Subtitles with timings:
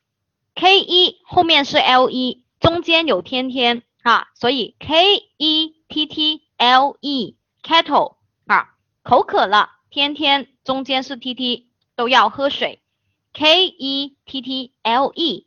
[0.56, 8.16] ，K E 后面是 L E，，中间有天天啊，所以 K E T T L E kettle
[8.48, 8.74] 啊，
[9.04, 12.82] 口渴了，天天中间是 T T 都要喝水
[13.32, 15.46] ，K E T T L E。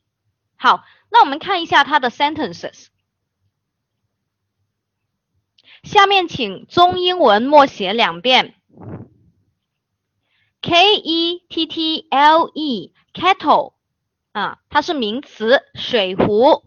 [0.55, 2.87] 好，那我们看一下它的 sentences，
[5.83, 8.55] 下面请中英文默写两遍。
[10.61, 13.73] K E T T L E kettle
[14.31, 16.65] 啊，它是名词，水壶。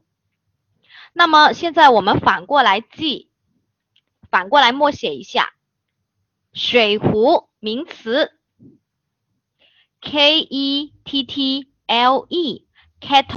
[1.12, 3.30] 那么现在我们反过来记，
[4.30, 5.54] 反过来默写一下，
[6.52, 8.32] 水壶名词
[10.00, 12.66] ，K E T T L E
[13.00, 13.32] kettle。